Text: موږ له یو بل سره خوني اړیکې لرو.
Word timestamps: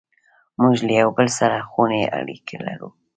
موږ 0.59 0.75
له 0.87 0.93
یو 1.01 1.09
بل 1.17 1.27
سره 1.39 1.57
خوني 1.69 2.03
اړیکې 2.19 2.57
لرو. 2.65 2.89